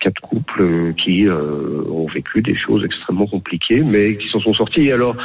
quatre 0.00 0.20
couples 0.20 0.62
euh, 0.62 0.92
qui 0.92 1.26
euh, 1.26 1.82
ont 1.88 2.06
vécu 2.08 2.42
des 2.42 2.54
choses 2.54 2.84
extrêmement 2.84 3.26
compliquées, 3.26 3.82
mais 3.82 4.16
qui 4.16 4.28
s'en 4.28 4.40
sont 4.40 4.54
sortis. 4.54 4.82
Et 4.88 4.92
alors 4.92 5.16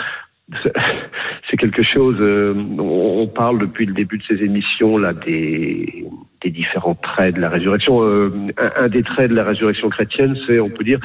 c'est 1.49 1.57
quelque 1.57 1.83
chose. 1.83 2.17
euh, 2.19 2.53
on 2.79 3.27
parle 3.27 3.59
depuis 3.59 3.85
le 3.85 3.93
début 3.93 4.17
de 4.17 4.23
ces 4.23 4.43
émissions 4.43 4.97
là 4.97 5.13
des, 5.13 6.05
des 6.47 6.51
différents 6.51 6.95
traits 6.95 7.35
de 7.35 7.41
la 7.41 7.49
résurrection. 7.49 8.01
Euh, 8.01 8.31
un, 8.57 8.87
des 8.87 9.03
traits 9.03 9.29
de 9.31 9.35
la 9.35 9.43
résurrection 9.43 9.89
chrétienne, 9.89 10.37
c'est, 10.45 10.59
on 10.59 10.69
peut 10.69 10.83
dire, 10.83 10.99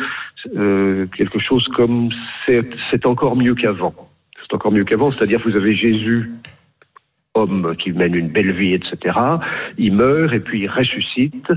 euh, 0.57 1.07
quelque 1.17 1.39
chose 1.39 1.67
comme 1.75 2.11
c'est 2.47 2.63
c'est 2.91 3.07
encore 3.07 3.37
mieux 3.37 3.55
qu'avant. 3.55 3.95
C'est 4.41 4.55
encore 4.55 4.73
mieux 4.73 4.85
qu'avant, 4.85 5.11
c'est-à-dire 5.11 5.41
vous 5.45 5.57
avez 5.57 5.75
Jésus 5.75 6.31
homme 7.35 7.75
qui 7.79 7.93
mène 7.93 8.15
une 8.15 8.29
belle 8.29 8.53
vie, 8.53 8.75
etc. 8.75 9.19
Il 9.79 9.95
meurt 9.95 10.33
et 10.35 10.41
puis 10.41 10.61
il 10.61 10.69
ressuscite 10.69 11.51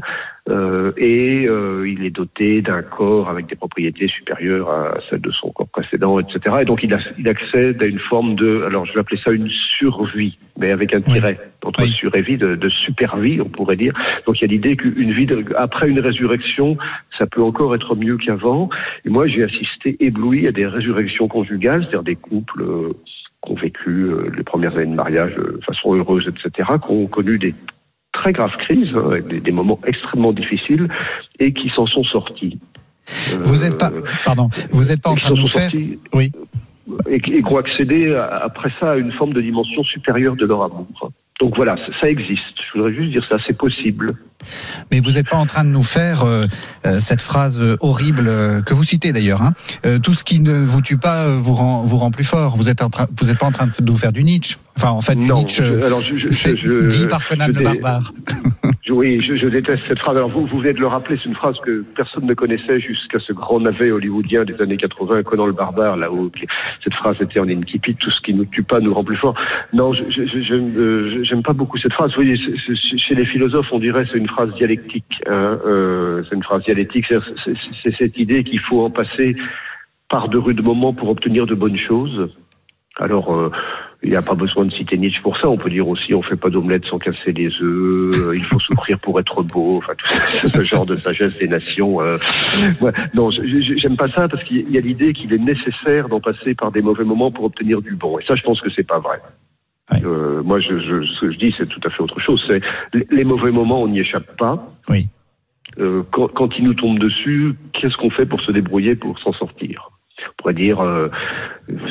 euh, 0.47 0.91
et 0.95 1.47
euh, 1.47 1.89
il 1.89 2.05
est 2.05 2.11
doté 2.11 2.61
d'un 2.61 2.81
corps 2.81 3.29
avec 3.29 3.47
des 3.47 3.55
propriétés 3.55 4.07
supérieures 4.07 4.69
à 4.69 4.97
celles 5.09 5.19
de 5.21 5.31
son 5.31 5.51
corps 5.51 5.67
précédent, 5.67 6.17
etc. 6.19 6.57
Et 6.61 6.65
donc 6.65 6.83
il, 6.83 6.93
a- 6.93 6.99
il 7.17 7.27
accède 7.27 7.81
à 7.83 7.87
une 7.87 7.99
forme 7.99 8.35
de, 8.35 8.63
alors 8.65 8.85
je 8.85 8.93
vais 8.93 8.99
appeler 9.01 9.19
ça 9.21 9.31
une 9.31 9.49
survie, 9.49 10.37
mais 10.57 10.71
avec 10.71 10.93
un 10.93 11.01
tiret 11.01 11.37
entre 11.63 11.81
Oui. 11.81 11.89
sur 11.89 12.15
et 12.15 12.21
vie, 12.21 12.37
de, 12.37 12.55
de 12.55 12.69
super 12.69 13.17
vie, 13.17 13.41
on 13.41 13.49
pourrait 13.49 13.75
dire. 13.75 13.93
Donc 14.27 14.39
il 14.39 14.43
y 14.43 14.45
a 14.45 14.51
l'idée 14.51 14.77
qu'une 14.77 15.11
vie 15.11 15.25
de- 15.25 15.43
après 15.57 15.89
une 15.89 15.99
résurrection, 15.99 16.77
ça 17.17 17.25
peut 17.25 17.41
encore 17.41 17.75
être 17.75 17.95
mieux 17.95 18.17
qu'avant. 18.17 18.69
Et 19.03 19.09
moi 19.09 19.27
j'ai 19.27 19.43
assisté 19.43 19.97
ébloui 19.99 20.47
à 20.47 20.51
des 20.51 20.67
résurrections 20.67 21.27
conjugales, 21.27 21.81
c'est-à-dire 21.81 22.03
des 22.03 22.15
couples. 22.15 22.63
Euh, 23.45 23.47
qui 23.47 23.51
ont 23.51 23.55
vécu 23.55 23.89
euh, 23.89 24.31
les 24.35 24.43
premières 24.43 24.75
années 24.75 24.91
de 24.91 24.95
mariage 24.95 25.33
euh, 25.37 25.57
de 25.59 25.63
façon 25.65 25.93
heureuse, 25.95 26.27
etc., 26.27 26.69
qui 26.83 26.91
ont 26.91 27.07
connu 27.07 27.37
des 27.37 27.53
très 28.11 28.31
graves 28.33 28.55
crises, 28.57 28.95
avec 28.95 29.27
des, 29.27 29.39
des 29.39 29.51
moments 29.51 29.79
extrêmement 29.85 30.33
difficiles, 30.33 30.87
et 31.39 31.53
qui 31.53 31.69
s'en 31.69 31.85
sont 31.85 32.03
sortis. 32.03 32.59
Euh, 33.33 33.37
Vous 33.41 33.63
n'êtes 33.63 33.77
pas, 33.77 33.91
pardon, 34.23 34.49
vous 34.71 34.85
n'êtes 34.85 35.01
pas 35.01 35.09
en 35.11 35.15
train 35.15 35.31
de 35.33 35.39
nous 35.39 35.47
faire. 35.47 35.63
sortis, 35.63 35.99
Oui. 36.13 36.31
Et, 37.09 37.19
qui- 37.19 37.33
et 37.35 37.41
qui 37.41 37.51
ont 37.53 37.57
accédé 37.57 38.13
après 38.15 38.69
ça 38.79 38.91
à 38.91 38.95
une 38.97 39.11
forme 39.11 39.33
de 39.33 39.41
dimension 39.41 39.83
supérieure 39.83 40.35
de 40.35 40.45
leur 40.45 40.63
amour. 40.63 41.11
Donc 41.41 41.55
voilà, 41.55 41.75
ça, 41.77 41.87
ça 41.99 42.09
existe. 42.09 42.55
Je 42.71 42.77
voudrais 42.77 42.93
juste 42.93 43.09
dire 43.11 43.25
ça, 43.27 43.37
c'est 43.45 43.57
possible. 43.57 44.11
Mais 44.91 44.99
vous 44.99 45.11
n'êtes 45.11 45.29
pas 45.29 45.37
en 45.37 45.45
train 45.45 45.63
de 45.63 45.69
nous 45.69 45.83
faire 45.83 46.23
euh, 46.23 46.45
euh, 46.85 46.99
cette 46.99 47.21
phrase 47.21 47.59
euh, 47.59 47.77
horrible 47.79 48.25
euh, 48.27 48.61
que 48.61 48.73
vous 48.73 48.83
citez 48.83 49.11
d'ailleurs. 49.11 49.41
Hein. 49.41 49.53
Euh, 49.85 49.99
tout 49.99 50.13
ce 50.13 50.23
qui 50.23 50.39
ne 50.39 50.53
vous 50.65 50.81
tue 50.81 50.97
pas 50.97 51.27
vous 51.35 51.53
rend 51.53 51.83
vous 51.83 51.97
rend 51.97 52.11
plus 52.11 52.23
fort. 52.23 52.55
Vous 52.57 52.63
n'êtes 52.65 52.79
pas 52.79 52.85
en 53.45 53.51
train 53.51 53.67
de 53.67 53.73
nous 53.91 53.97
faire 53.97 54.11
du 54.11 54.23
Nietzsche. 54.23 54.57
Enfin, 54.77 54.89
en 54.89 55.01
fait, 55.01 55.15
du 55.15 55.25
non, 55.25 55.37
Nietzsche. 55.37 55.63
je- 55.63 55.81
alors 55.85 56.01
je, 56.01 56.17
je, 56.17 56.27
c'est 56.29 56.57
je- 56.57 56.87
dit 56.87 57.07
par 57.07 57.25
Conan 57.25 57.47
le 57.47 57.53
barbare. 57.53 58.11
Oui, 58.87 59.19
je, 59.19 59.47
déteste 59.47 59.81
cette 59.87 59.97
phrase. 59.97 60.15
Alors 60.15 60.29
vous, 60.29 60.45
vous 60.45 60.59
venez 60.59 60.73
de 60.73 60.79
le 60.79 60.85
rappeler, 60.85 61.17
c'est 61.17 61.27
une 61.27 61.33
phrase 61.35 61.55
que 61.65 61.83
personne 61.95 62.25
ne 62.27 62.33
connaissait 62.35 62.79
jusqu'à 62.79 63.17
ce 63.19 63.33
grand 63.33 63.59
navet 63.59 63.89
hollywoodien 63.89 64.45
des 64.45 64.61
années 64.61 64.77
80, 64.77 65.23
Conan 65.23 65.47
le 65.47 65.53
barbare, 65.53 65.97
là 65.97 66.11
où 66.11 66.31
cette 66.83 66.93
phrase 66.93 67.19
était 67.19 67.39
en 67.39 67.47
incipit, 67.49 67.95
tout 67.95 68.11
ce 68.11 68.21
qui 68.21 68.33
ne 68.33 68.39
nous 68.39 68.45
tue 68.45 68.61
pas 68.61 68.79
nous 68.79 68.93
rend 68.93 69.03
plus 69.03 69.15
fort. 69.15 69.33
Non, 69.73 69.91
j'aime 69.93 71.41
pas 71.43 71.53
beaucoup 71.53 71.79
cette 71.79 71.93
phrase. 71.93 72.11
Vous 72.11 72.23
voyez, 72.23 72.37
chez 72.37 73.15
les 73.15 73.25
philosophes, 73.25 73.69
on 73.71 73.79
dirait 73.79 74.05
c'est 74.11 74.19
une 74.19 74.27
phrase 74.27 74.34
dialectique. 74.55 75.21
hein, 75.27 75.57
euh, 75.65 76.23
c'est 76.29 76.35
une 76.35 76.43
phrase 76.43 76.63
dialectique, 76.63 77.05
c'est- 77.07 77.91
cette 77.97 78.17
idée 78.17 78.43
qu'il 78.43 78.59
faut 78.59 78.81
en 78.83 78.89
passer 78.89 79.35
par 80.09 80.29
de 80.29 80.37
rudes 80.37 80.63
moments 80.63 80.93
pour 80.93 81.09
obtenir 81.09 81.45
de 81.45 81.55
bonnes 81.55 81.77
choses. 81.77 82.29
Alors, 82.97 83.33
euh, 83.35 83.51
il 84.03 84.09
n'y 84.09 84.15
a 84.15 84.21
pas 84.21 84.35
besoin 84.35 84.63
de 84.65 84.71
citer 84.71 84.97
Nietzsche 84.97 85.19
pour 85.21 85.35
ça. 85.37 85.49
On 85.49 85.57
peut 85.57 85.69
dire 85.69 85.87
aussi, 85.89 86.13
on 86.13 86.21
fait 86.21 86.37
pas 86.37 86.49
d'omelette 86.49 86.85
sans 86.85 86.97
casser 86.99 87.33
les 87.33 87.47
œufs. 87.61 88.13
euh, 88.29 88.31
il 88.35 88.43
faut 88.43 88.59
souffrir 88.59 88.99
pour 88.99 89.19
être 89.19 89.43
beau. 89.43 89.77
Enfin, 89.77 89.93
tout 90.39 90.47
ce 90.47 90.61
genre 90.61 90.85
de 90.85 90.95
sagesse 90.95 91.37
des 91.37 91.47
nations. 91.49 91.99
euh. 92.01 92.17
Ouais. 92.79 92.91
Non, 93.13 93.31
j'aime 93.31 93.97
pas 93.97 94.07
ça 94.07 94.27
parce 94.29 94.43
qu'il 94.45 94.69
y 94.69 94.77
a 94.77 94.81
l'idée 94.81 95.11
qu'il 95.11 95.33
est 95.33 95.37
nécessaire 95.39 96.07
d'en 96.07 96.21
passer 96.21 96.55
par 96.55 96.71
des 96.71 96.81
mauvais 96.81 97.03
moments 97.03 97.31
pour 97.31 97.45
obtenir 97.45 97.81
du 97.81 97.95
bon. 97.95 98.17
Et 98.19 98.23
ça, 98.25 98.35
je 98.35 98.43
pense 98.43 98.61
que 98.61 98.69
c'est 98.69 98.87
pas 98.87 98.99
vrai. 98.99 99.17
Euh, 99.93 100.41
moi, 100.43 100.59
je, 100.59 100.79
je- 100.79 101.05
ce 101.05 101.21
que 101.21 101.31
je 101.31 101.37
dis, 101.37 101.53
c'est 101.57 101.67
tout 101.67 101.79
à 101.85 101.89
fait 101.89 102.01
autre 102.01 102.19
chose. 102.19 102.43
C'est 102.47 102.61
les- 103.11 103.23
mauvais 103.23 103.51
moments, 103.51 103.81
on 103.83 103.87
n'y 103.87 103.99
échappe 103.99 104.35
pas. 104.37 104.67
Oui. 104.89 105.07
Euh, 105.79 106.03
quand, 106.11 106.27
quand 106.29 106.57
ils 106.57 106.63
nous 106.65 106.73
tombent 106.73 106.99
dessus, 106.99 107.53
qu'est-ce 107.73 107.95
qu'on 107.97 108.09
fait 108.09 108.25
pour 108.25 108.41
se 108.41 108.51
débrouiller 108.51 108.95
pour 108.95 109.19
s'en 109.19 109.33
sortir? 109.33 109.89
On 110.27 110.31
pourrait 110.37 110.53
dire, 110.53 110.79
euh, 110.79 111.09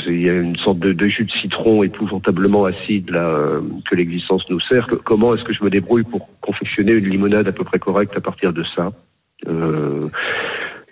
il 0.06 0.20
y 0.22 0.30
a 0.30 0.34
une 0.34 0.56
sorte 0.56 0.78
de, 0.78 0.92
de 0.92 1.06
jus 1.06 1.24
de 1.24 1.30
citron 1.30 1.82
épouvantablement 1.82 2.64
acide 2.64 3.10
là, 3.10 3.28
euh, 3.28 3.60
que 3.88 3.94
l'existence 3.94 4.48
nous 4.48 4.60
sert. 4.60 4.86
Que- 4.86 4.94
comment 4.94 5.34
est-ce 5.34 5.44
que 5.44 5.52
je 5.52 5.62
me 5.62 5.70
débrouille 5.70 6.04
pour 6.04 6.28
confectionner 6.40 6.92
une 6.92 7.08
limonade 7.08 7.46
à 7.46 7.52
peu 7.52 7.64
près 7.64 7.78
correcte 7.78 8.16
à 8.16 8.20
partir 8.20 8.52
de 8.54 8.64
ça? 8.74 8.92
Euh, 9.46 10.08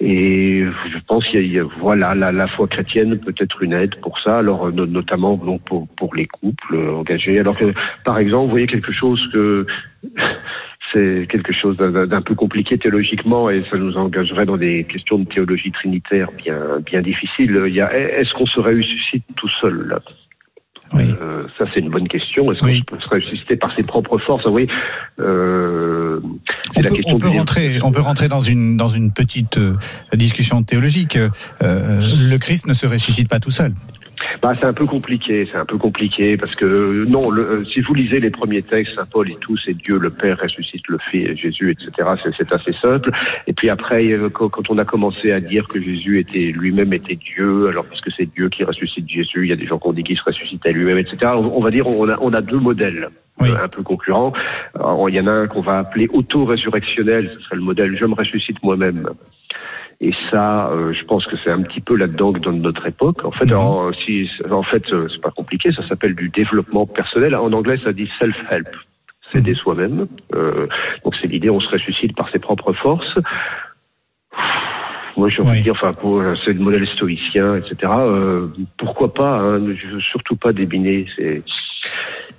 et 0.04 0.64
je 0.92 0.99
pense 1.06 1.25
qu'il 1.28 1.47
y 1.47 1.61
a, 1.61 1.64
voilà, 1.78 2.14
la, 2.16 2.32
la 2.32 2.49
foi 2.49 2.66
chrétienne 2.66 3.18
peut 3.18 3.35
être 3.38 3.62
une 3.62 3.73
aide 3.73 3.94
pour 4.00 4.18
ça, 4.18 4.38
alors 4.38 4.66
euh, 4.66 4.73
no- 4.73 4.87
notamment 4.87 5.37
donc 5.37 5.62
pour, 5.62 5.87
pour 5.97 6.14
les 6.16 6.26
couples 6.26 6.75
euh, 6.75 6.94
engagés. 6.97 7.38
Alors 7.38 7.56
que, 7.56 7.73
par 8.04 8.18
exemple, 8.18 8.47
vous 8.47 8.50
voyez 8.50 8.66
quelque 8.66 8.90
chose 8.92 9.21
que 9.32 9.64
c'est 10.92 11.26
quelque 11.30 11.52
chose 11.52 11.76
d'un 11.76 12.21
peu 12.23 12.35
compliqué 12.35 12.76
théologiquement 12.78 13.49
et 13.49 13.62
ça 13.71 13.78
nous 13.78 13.97
engagerait 13.97 14.44
dans 14.44 14.56
des 14.56 14.85
questions 14.85 15.21
de 15.21 15.25
théologie 15.25 15.71
trinitaire 15.71 16.28
bien, 16.37 16.59
bien 16.85 17.00
difficiles. 17.00 17.56
Est-ce 17.56 18.32
qu'on 18.35 18.47
se 18.47 18.59
ressuscite 18.61 19.25
tout 19.37 19.49
seul? 19.61 19.99
Oui. 20.94 21.14
Euh, 21.20 21.46
ça, 21.58 21.64
c'est 21.72 21.80
une 21.80 21.90
bonne 21.90 22.08
question. 22.08 22.50
Est-ce 22.52 22.61
qu'on 22.61 22.96
peut 22.96 23.00
se 23.02 23.08
ressusciter 23.08 23.56
par 23.56 23.75
ses 23.75 23.82
propres 23.82 24.18
forces? 24.18 24.46
Oui. 24.46 24.66
Euh, 25.20 26.20
on, 26.76 26.82
peut, 26.82 26.96
on 27.06 27.18
peut 27.18 27.28
rentrer, 27.28 27.78
on 27.82 27.92
peut 27.92 28.00
rentrer 28.00 28.28
dans 28.28 28.40
une 28.40 28.76
dans 28.76 28.88
une 28.88 29.12
petite 29.12 29.58
euh, 29.58 29.75
discussion 30.12 30.62
théologique. 30.62 31.16
Euh, 31.16 31.30
le 31.61 32.37
Christ 32.38 32.66
ne 32.66 32.75
se 32.75 32.87
ressuscite 32.87 33.28
pas 33.28 33.40
tout 33.40 33.50
seul. 33.50 33.72
Bah, 34.42 34.54
c'est 34.58 34.66
un 34.66 34.72
peu 34.72 34.86
compliqué, 34.86 35.48
c'est 35.50 35.58
un 35.58 35.64
peu 35.64 35.78
compliqué 35.78 36.36
parce 36.36 36.54
que 36.54 37.04
non, 37.08 37.30
le, 37.30 37.42
euh, 37.42 37.64
si 37.64 37.80
vous 37.80 37.94
lisez 37.94 38.20
les 38.20 38.30
premiers 38.30 38.62
textes, 38.62 38.94
Saint 38.94 39.06
Paul 39.06 39.30
et 39.30 39.36
tout, 39.36 39.56
c'est 39.56 39.74
Dieu 39.74 39.98
le 39.98 40.10
Père 40.10 40.38
ressuscite 40.40 40.86
le 40.88 40.98
Fils, 41.10 41.36
Jésus, 41.36 41.70
etc. 41.70 42.08
C'est 42.36 42.52
assez 42.52 42.72
simple. 42.72 43.10
Et 43.46 43.52
puis 43.52 43.70
après, 43.70 44.12
euh, 44.12 44.28
quand, 44.28 44.70
on 44.70 44.78
a 44.78 44.84
commencé 44.84 45.32
à 45.32 45.40
dire 45.40 45.68
que 45.68 45.80
Jésus 45.80 46.20
était 46.20 46.52
lui-même 46.52 46.92
était 46.92 47.16
Dieu, 47.16 47.68
alors 47.68 47.84
puisque 47.84 48.10
c'est 48.16 48.26
Dieu 48.26 48.48
qui 48.48 48.64
ressuscite 48.64 49.08
Jésus, 49.08 49.44
il 49.44 49.48
y 49.48 49.52
a 49.52 49.56
des 49.56 49.66
gens 49.66 49.78
qui 49.78 49.88
ont 49.88 49.92
dit 49.92 50.02
qu'il 50.02 50.16
se 50.16 50.24
ressuscitait 50.24 50.72
lui-même, 50.72 50.98
etc. 50.98 51.32
On, 51.36 51.60
va 51.60 51.70
dire 51.70 51.86
on 51.86 52.08
a, 52.08 52.16
on 52.20 52.32
a 52.32 52.40
deux 52.40 52.60
modèles. 52.60 53.08
Euh, 53.40 53.64
un 53.64 53.68
peu 53.68 53.82
concurrents. 53.82 54.32
il 55.08 55.14
y 55.14 55.20
en 55.20 55.26
a 55.26 55.32
un 55.32 55.46
qu'on 55.48 55.62
va 55.62 55.78
appeler 55.78 56.06
auto-résurrectionnel, 56.12 57.30
ce 57.34 57.40
serait 57.44 57.56
le 57.56 57.62
modèle 57.62 57.96
je 57.96 58.04
me 58.04 58.14
ressuscite 58.14 58.62
moi-même. 58.62 59.08
Et 60.02 60.12
ça, 60.30 60.68
euh, 60.71 60.92
je 60.92 61.04
pense 61.04 61.25
que 61.26 61.37
c'est 61.42 61.50
un 61.50 61.62
petit 61.62 61.80
peu 61.80 61.94
là-dedans 61.97 62.32
que 62.32 62.40
dans 62.40 62.52
notre 62.52 62.85
époque. 62.87 63.25
En 63.25 63.30
fait, 63.30 63.44
mhm. 63.44 63.52
alors, 63.52 63.92
si, 64.04 64.28
en 64.50 64.64
fait, 64.64 64.92
euh, 64.92 65.06
c'est 65.09 65.21
pas 65.21 65.30
compliqué. 65.30 65.71
Ça 65.73 65.87
s'appelle 65.87 66.16
du 66.16 66.28
développement 66.28 66.87
personnel. 66.87 67.37
En 67.37 67.52
anglais, 67.52 67.78
ça 67.82 67.92
dit 67.92 68.11
self-help. 68.18 68.66
S'aider 69.30 69.52
mhm. 69.52 69.56
soi-même. 69.56 70.06
Euh, 70.35 70.66
donc 71.04 71.14
c'est 71.21 71.28
l'idée, 71.28 71.50
on 71.50 71.61
se 71.61 71.68
ressuscite 71.68 72.16
par 72.16 72.28
ses 72.30 72.40
propres 72.40 72.73
forces. 72.73 73.18
Moi, 75.16 75.28
j'ai 75.28 75.42
envie 75.42 75.59
de 75.59 75.62
dire, 75.62 75.75
enfin, 75.75 75.92
c'est 76.44 76.52
le 76.52 76.61
modèle 76.61 76.87
stoïcien, 76.87 77.56
etc. 77.56 77.92
Euh, 77.97 78.49
pourquoi 78.78 79.14
pas 79.14 79.40
hein, 79.40 79.61
surtout 80.00 80.37
pas 80.37 80.52
débiner. 80.52 81.06
C'est 81.16 81.44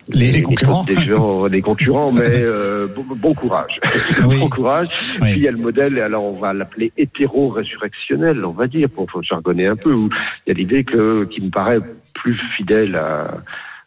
les, 0.10 0.42
concurrents. 0.42 0.84
des 0.84 0.96
gens, 1.02 1.48
des 1.48 1.62
concurrents, 1.62 2.12
mais 2.12 2.42
euh, 2.42 2.88
bon, 2.96 3.34
courage, 3.34 3.80
bon 4.22 4.50
courage. 4.50 4.90
Puis 5.22 5.32
il 5.32 5.40
y 5.40 5.48
a 5.48 5.52
le 5.52 5.58
modèle, 5.58 6.00
alors 6.00 6.24
on 6.24 6.34
va 6.34 6.54
l'appeler 6.54 6.92
hétéro-résurrectionnel, 6.98 8.44
on 8.46 8.52
va 8.52 8.68
dire, 8.68 8.90
pour, 8.90 9.06
pour 9.06 9.24
jargonner 9.24 9.68
un 9.68 9.76
peu, 9.76 9.94
où 9.94 10.10
il 10.46 10.50
y 10.50 10.52
a 10.52 10.54
l'idée 10.54 10.84
que 10.84 11.26
qui 11.26 11.42
me 11.42 11.50
paraît 11.50 11.80
plus 12.14 12.38
fidèle 12.56 12.96
à, 12.96 13.38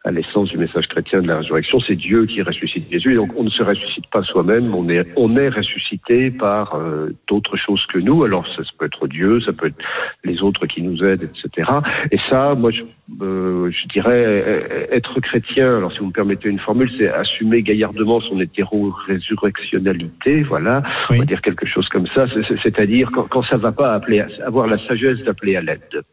à 0.07 0.13
l'essence 0.13 0.51
du 0.51 0.57
message 0.57 0.87
chrétien 0.87 1.21
de 1.21 1.27
la 1.27 1.39
résurrection, 1.39 1.81
c'est 1.81 1.97
Dieu 1.97 2.27
qui 2.27 2.41
ressuscite 2.41 2.89
Jésus. 2.91 3.13
Et 3.13 3.17
donc 3.17 3.33
on 3.37 3.43
ne 3.43 3.51
se 3.51 3.65
ressuscite 3.65 4.07
pas 4.13 4.23
soi-même, 4.23 4.73
on 4.73 4.89
est, 4.89 5.05
on 5.17 5.37
est 5.37 5.49
ressuscité 5.49 6.31
par 6.31 6.77
euh, 6.77 7.11
d'autres 7.27 7.57
choses 7.57 7.85
que 7.87 7.99
nous. 7.99 8.23
Alors 8.23 8.47
ça, 8.55 8.63
peut 8.79 8.87
être 8.87 9.09
Dieu, 9.09 9.41
ça 9.41 9.53
peut 9.53 9.67
être 9.67 9.79
les 10.23 10.43
autres 10.43 10.67
qui 10.67 10.81
nous 10.81 11.03
aident, 11.03 11.25
etc. 11.25 11.71
Et 12.13 12.19
ça, 12.31 12.55
moi, 12.55 12.71
je, 12.71 12.83
euh, 13.21 13.69
je 13.73 13.89
dirais 13.89 14.87
être 14.93 15.21
chrétien. 15.21 15.79
Alors 15.79 15.91
si 15.91 15.99
vous 15.99 16.07
me 16.07 16.13
permettez 16.13 16.51
une 16.51 16.61
formule, 16.61 16.91
c'est 16.97 17.09
assumer 17.09 17.63
gaillardement 17.63 18.21
son 18.21 18.41
hétéro-résurrectionnalité. 18.41 20.43
Voilà, 20.43 20.85
on 21.11 21.19
va 21.19 21.25
dire 21.25 21.43
quelque 21.43 21.67
chose 21.67 21.89
comme 21.89 22.07
ça. 22.07 22.27
C'est-à-dire 22.63 23.11
quand, 23.11 23.25
quand 23.25 23.43
ça 23.43 23.57
va 23.57 23.73
pas 23.73 23.95
appeler, 23.95 24.25
avoir 24.45 24.69
la 24.69 24.79
sagesse 24.79 25.25
d'appeler 25.25 25.57
à 25.57 25.63
l'aide 25.63 26.05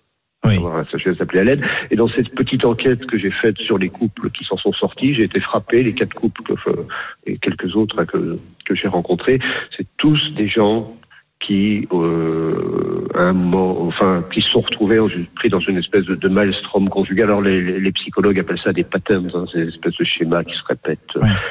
oui. 0.45 0.59
Et 1.91 1.95
dans 1.95 2.07
cette 2.07 2.29
petite 2.35 2.65
enquête 2.65 3.05
que 3.05 3.17
j'ai 3.17 3.31
faite 3.31 3.57
sur 3.59 3.77
les 3.77 3.89
couples 3.89 4.29
qui 4.31 4.43
s'en 4.43 4.57
sont 4.57 4.73
sortis, 4.73 5.13
j'ai 5.13 5.23
été 5.23 5.39
frappé, 5.39 5.83
les 5.83 5.93
quatre 5.93 6.13
couples 6.13 6.41
que, 6.43 6.53
et 7.25 7.37
quelques 7.37 7.75
autres 7.75 8.03
que 8.03 8.75
j'ai 8.75 8.87
rencontrés, 8.87 9.39
c'est 9.75 9.87
tous 9.97 10.33
des 10.35 10.47
gens 10.47 10.93
qui, 11.45 11.87
euh, 11.91 13.07
un 13.15 13.33
moment, 13.33 13.81
enfin, 13.81 14.23
qui 14.31 14.41
se 14.41 14.49
sont 14.49 14.61
retrouvés 14.61 14.99
pris 15.35 15.49
dans 15.49 15.59
une 15.59 15.77
espèce 15.77 16.05
de, 16.05 16.15
de 16.15 16.27
maelstrom 16.29 16.89
conjugal. 16.89 17.25
Alors 17.25 17.41
les, 17.41 17.79
les, 17.79 17.91
psychologues 17.91 18.39
appellent 18.39 18.61
ça 18.63 18.71
des 18.71 18.83
patterns, 18.83 19.29
hein, 19.33 19.45
ces 19.51 19.67
espèces 19.67 19.95
de 19.97 20.05
schémas 20.05 20.43
qui 20.43 20.55
se 20.55 20.63
répètent, 20.65 20.99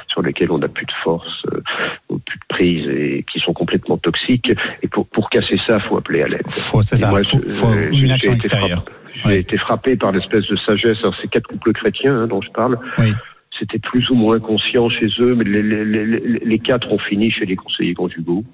sur 0.09 0.23
lesquels 0.23 0.51
on 0.51 0.59
n'a 0.59 0.69
plus 0.69 0.87
de 0.87 0.93
force, 1.05 1.45
euh, 1.53 2.19
plus 2.25 2.39
de 2.39 2.45
prise 2.49 2.89
et 2.89 3.25
qui 3.31 3.39
sont 3.39 3.53
complètement 3.53 3.99
toxiques. 3.99 4.53
Et 4.83 4.89
pour, 4.89 5.07
pour 5.07 5.29
casser 5.31 5.61
ça, 5.67 5.79
faut 5.79 5.99
appeler 5.99 6.23
à 6.23 6.29
l'aide. 6.29 6.51
Faut, 6.51 6.83
c'est 6.83 6.97
ça. 6.97 7.11
Moi, 7.11 7.23
faut, 7.23 7.41
faut 7.49 7.73
une 7.73 8.11
action 8.11 8.33
extérieure. 8.33 8.85
J'ai 9.27 9.39
été 9.39 9.59
frappé 9.59 9.95
par 9.97 10.11
l'espèce 10.11 10.47
de 10.47 10.57
sagesse. 10.57 10.99
Alors 11.01 11.15
ces 11.21 11.29
quatre 11.29 11.47
couples 11.47 11.73
chrétiens 11.73 12.17
hein, 12.17 12.27
dont 12.27 12.41
je 12.41 12.51
parle. 12.51 12.79
Oui 12.99 13.13
c'était 13.59 13.79
plus 13.79 14.09
ou 14.11 14.15
moins 14.15 14.41
conscient 14.41 14.89
chez 14.89 15.09
eux, 15.21 15.35
mais 15.35 15.45
les, 15.45 15.63
les, 15.63 15.85
les, 15.85 16.21
les, 16.21 16.59
quatre 16.59 16.91
ont 16.91 16.99
fini 16.99 17.31
chez 17.31 17.45
les 17.45 17.55
conseillers 17.55 17.95
conjugaux. 17.95 18.45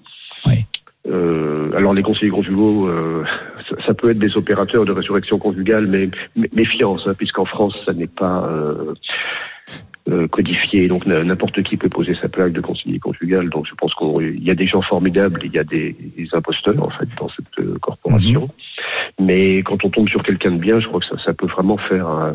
Alors 1.79 1.95
les 1.95 2.03
conseillers 2.03 2.33
conjugaux, 2.33 2.89
euh, 2.89 3.25
ça, 3.87 3.95
peut 3.95 4.11
être 4.11 4.19
des 4.19 4.37
opérateurs 4.37 4.85
de 4.85 4.91
résurrection 4.91 5.39
conjugale, 5.39 5.87
mais 5.87 6.11
méfiance, 6.53 7.07
hein, 7.07 7.15
puisqu'en 7.17 7.45
France, 7.45 7.79
ça 7.87 7.93
n'est 7.93 8.09
pas 8.09 8.49
euh, 8.51 8.95
euh 10.09 10.27
codifié. 10.27 10.89
Donc 10.89 11.07
n'importe 11.07 11.63
qui 11.63 11.77
peut 11.77 11.89
poser 11.89 12.15
sa 12.15 12.29
plaque 12.29 12.53
de 12.53 12.61
conseiller 12.61 12.99
conjugal. 12.99 13.49
Donc 13.49 13.67
je 13.69 13.75
pense 13.77 13.95
qu'il 13.95 14.43
y 14.43 14.51
a 14.51 14.57
des 14.57 14.67
gens 14.67 14.83
formidables, 14.83 15.41
il 15.45 15.53
y 15.53 15.59
a 15.61 15.63
des, 15.63 15.95
imposteurs 16.33 16.83
en 16.83 16.91
fait 16.91 17.09
dans 17.17 17.29
cette 17.29 17.65
euh, 17.65 17.79
corporation. 17.81 18.51
Mhm. 19.21 19.27
Mais 19.27 19.59
quand 19.59 19.85
on 19.85 19.91
tombe 19.91 20.09
sur 20.09 20.25
quelqu'un 20.25 20.51
de 20.51 20.59
bien, 20.59 20.81
je 20.81 20.89
crois 20.89 20.99
que 20.99 21.07
ça, 21.07 21.17
ça 21.25 21.33
peut 21.33 21.47
vraiment 21.47 21.77
faire 21.77 22.35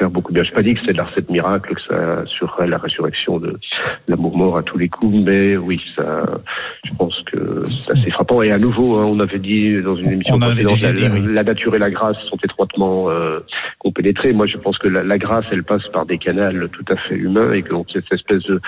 faire 0.00 0.10
beaucoup 0.10 0.32
bien. 0.32 0.42
Je 0.42 0.50
pas 0.50 0.62
dit 0.62 0.74
que 0.74 0.80
c'est 0.84 0.92
de 0.92 0.96
la 0.96 1.04
recette 1.04 1.28
miracle, 1.28 1.74
que 1.74 1.82
ça 1.82 2.20
assurerait 2.22 2.66
la 2.66 2.78
résurrection 2.78 3.38
de 3.38 3.58
l'amour 4.08 4.36
mort 4.36 4.56
à 4.56 4.62
tous 4.62 4.78
les 4.78 4.88
coups, 4.88 5.14
mais 5.22 5.58
oui, 5.58 5.78
ça, 5.94 6.24
je 6.84 6.92
pense 6.94 7.22
que 7.24 7.62
c'est 7.64 7.92
assez 7.92 8.10
frappant. 8.10 8.40
Et 8.42 8.50
à 8.50 8.58
nouveau, 8.58 8.96
hein, 8.96 9.04
on 9.04 9.20
avait 9.20 9.38
dit 9.38 9.80
dans 9.82 9.96
une 9.96 10.12
émission 10.12 10.38
précédente, 10.38 10.80
la, 10.80 11.32
la, 11.32 11.44
nature 11.44 11.74
et 11.76 11.78
la 11.78 11.90
grâce 11.90 12.18
sont 12.22 12.38
étroitement 12.42 13.10
euh, 13.10 13.40
compénétrées. 13.78 14.32
Moi, 14.32 14.46
je 14.46 14.56
pense 14.56 14.78
que 14.78 14.88
la, 14.88 15.18
grâce, 15.18 15.44
elle 15.52 15.64
passe 15.64 15.86
par 15.88 16.06
des 16.06 16.16
canaux 16.16 16.68
tout 16.68 16.84
à 16.88 16.96
fait 16.96 17.16
humains 17.16 17.52
et 17.52 17.62
que 17.62 17.70
donc 17.70 17.88
cette 17.92 18.10
espèce 18.10 18.42
de, 18.44 18.60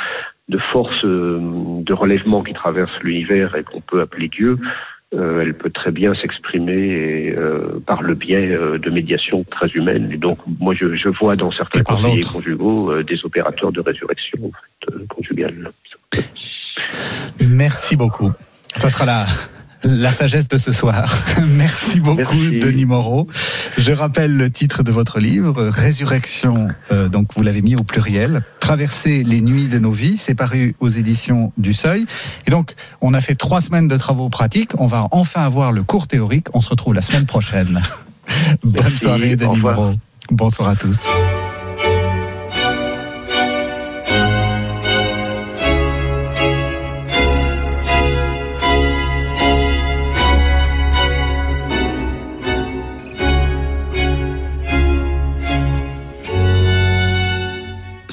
de 0.48 0.58
force 0.58 1.04
euh, 1.04 1.38
de 1.40 1.92
relèvement 1.94 2.42
qui 2.42 2.52
traverse 2.52 2.92
l'univers 3.02 3.56
et 3.56 3.62
qu'on 3.62 3.80
peut 3.80 4.02
appeler 4.02 4.28
Dieu, 4.28 4.58
euh, 5.14 5.42
elle 5.42 5.54
peut 5.54 5.70
très 5.70 5.90
bien 5.90 6.14
s'exprimer 6.14 7.34
euh, 7.36 7.80
par 7.86 8.02
le 8.02 8.14
biais 8.14 8.50
euh, 8.50 8.78
de 8.78 8.90
médiation 8.90 9.44
très 9.44 9.68
humaine. 9.68 10.10
Et 10.10 10.16
donc, 10.16 10.38
moi, 10.58 10.74
je, 10.74 10.94
je 10.94 11.08
vois 11.08 11.36
dans 11.36 11.50
certains 11.50 11.82
conseillers 11.82 12.22
conjugaux 12.22 13.02
des 13.02 13.24
opérateurs 13.24 13.72
de 13.72 13.80
résurrection 13.80 14.38
en 14.44 14.50
fait, 14.90 15.06
conjugale. 15.08 15.70
Merci 17.40 17.96
beaucoup. 17.96 18.30
Ça 18.74 18.88
sera 18.88 19.04
la, 19.04 19.26
la 19.84 20.12
sagesse 20.12 20.48
de 20.48 20.58
ce 20.58 20.72
soir. 20.72 21.12
Merci 21.46 22.00
beaucoup, 22.00 22.34
Denis 22.34 22.84
Moreau. 22.84 23.26
Je 23.78 23.92
rappelle 23.92 24.36
le 24.36 24.50
titre 24.50 24.82
de 24.82 24.92
votre 24.92 25.18
livre, 25.18 25.64
Résurrection, 25.64 26.68
euh, 26.90 27.08
donc 27.08 27.28
vous 27.34 27.42
l'avez 27.42 27.62
mis 27.62 27.76
au 27.76 27.82
pluriel, 27.82 28.42
Traverser 28.60 29.24
les 29.24 29.40
nuits 29.40 29.68
de 29.68 29.78
nos 29.78 29.92
vies, 29.92 30.16
c'est 30.16 30.34
paru 30.34 30.76
aux 30.80 30.88
éditions 30.88 31.52
du 31.56 31.72
Seuil. 31.72 32.06
Et 32.46 32.50
donc, 32.50 32.74
on 33.00 33.12
a 33.12 33.20
fait 33.20 33.34
trois 33.34 33.60
semaines 33.60 33.88
de 33.88 33.96
travaux 33.96 34.28
pratiques, 34.28 34.70
on 34.78 34.86
va 34.86 35.08
enfin 35.10 35.42
avoir 35.42 35.72
le 35.72 35.82
cours 35.82 36.06
théorique, 36.06 36.46
on 36.54 36.60
se 36.60 36.68
retrouve 36.68 36.94
la 36.94 37.02
semaine 37.02 37.26
prochaine. 37.26 37.82
Bonne 38.64 38.96
soirée, 38.96 39.36
Denis 39.36 39.58
Moreau. 39.58 39.94
Bonsoir 40.30 40.68
à 40.68 40.76
tous. 40.76 41.00